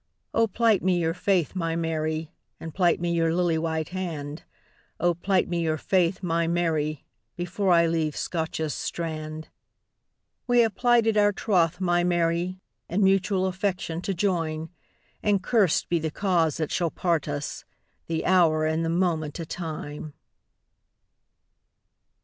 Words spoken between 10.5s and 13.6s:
hae plighted our troth, my Mary, In mutual